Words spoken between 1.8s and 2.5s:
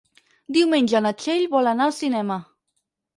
al cinema.